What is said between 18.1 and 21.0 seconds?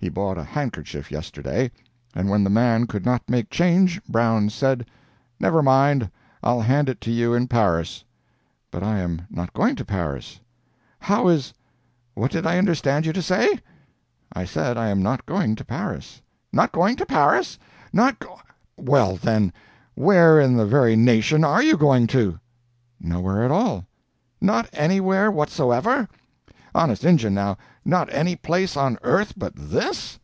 g—well then, where in the very